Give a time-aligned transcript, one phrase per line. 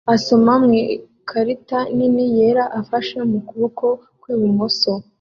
[0.15, 3.85] asoma mu ikarita nini yera afashe mu kuboko
[4.21, 4.91] kwi bumoso